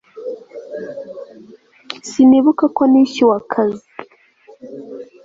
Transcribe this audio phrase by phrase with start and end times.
[2.09, 3.87] sinibuka ko nishyuwe akazi